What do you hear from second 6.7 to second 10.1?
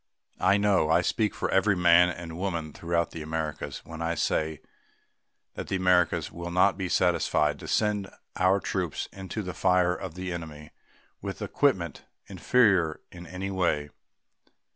be satisfied to send our troops into the fire